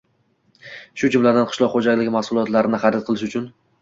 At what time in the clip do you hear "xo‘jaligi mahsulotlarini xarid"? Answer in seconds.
1.75-3.05